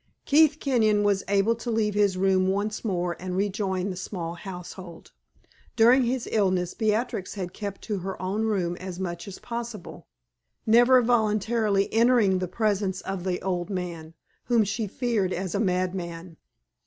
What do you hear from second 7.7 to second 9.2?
to her own room as